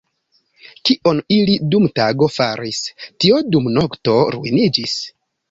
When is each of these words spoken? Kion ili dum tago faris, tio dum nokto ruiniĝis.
Kion 0.89 1.19
ili 1.35 1.57
dum 1.73 1.85
tago 1.99 2.31
faris, 2.37 2.81
tio 3.03 3.43
dum 3.51 3.71
nokto 3.77 4.19
ruiniĝis. 4.39 4.99